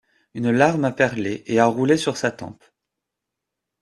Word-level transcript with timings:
Une 0.33 0.49
larme 0.49 0.85
a 0.85 0.91
perlé 0.91 1.43
et 1.45 1.59
a 1.59 1.67
roulé 1.67 1.95
sur 1.95 2.17
sa 2.17 2.31
tempe. 2.31 2.63